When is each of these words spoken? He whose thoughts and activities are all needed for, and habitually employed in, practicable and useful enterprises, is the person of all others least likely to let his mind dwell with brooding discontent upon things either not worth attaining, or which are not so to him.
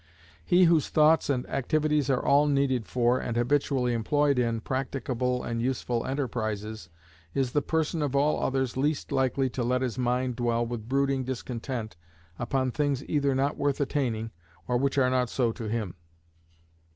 He 0.43 0.63
whose 0.63 0.89
thoughts 0.89 1.29
and 1.29 1.47
activities 1.47 2.09
are 2.09 2.25
all 2.25 2.47
needed 2.47 2.87
for, 2.87 3.19
and 3.19 3.37
habitually 3.37 3.93
employed 3.93 4.39
in, 4.39 4.59
practicable 4.61 5.43
and 5.43 5.61
useful 5.61 6.07
enterprises, 6.07 6.89
is 7.35 7.51
the 7.51 7.61
person 7.61 8.01
of 8.01 8.15
all 8.15 8.41
others 8.41 8.75
least 8.75 9.11
likely 9.11 9.47
to 9.51 9.63
let 9.63 9.83
his 9.83 9.99
mind 9.99 10.37
dwell 10.37 10.65
with 10.65 10.89
brooding 10.89 11.23
discontent 11.23 11.97
upon 12.39 12.71
things 12.71 13.05
either 13.05 13.35
not 13.35 13.57
worth 13.57 13.79
attaining, 13.79 14.31
or 14.67 14.75
which 14.75 14.97
are 14.97 15.11
not 15.11 15.29
so 15.29 15.51
to 15.51 15.69
him. 15.69 15.93